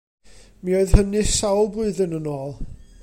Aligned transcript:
Mi 0.67 0.73
oedd 0.77 0.95
hynny 0.99 1.23
sawl 1.33 1.69
blwyddyn 1.77 2.17
yn 2.21 2.31
ôl. 2.37 2.57